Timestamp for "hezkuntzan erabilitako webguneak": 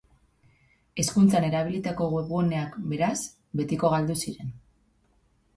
1.01-2.79